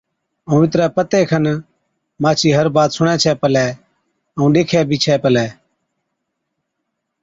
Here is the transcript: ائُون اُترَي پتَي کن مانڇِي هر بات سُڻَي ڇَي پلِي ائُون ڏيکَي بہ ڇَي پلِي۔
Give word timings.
ائُون 0.49 0.63
اُترَي 0.65 0.85
پتَي 0.95 1.21
کن 1.29 1.45
مانڇِي 2.21 2.49
هر 2.57 2.67
بات 2.75 2.89
سُڻَي 2.95 3.15
ڇَي 3.23 3.31
پلِي 3.41 3.65
ائُون 4.37 4.49
ڏيکَي 4.53 4.81
بہ 4.89 4.97
ڇَي 5.03 5.15
پلِي۔ 5.23 5.47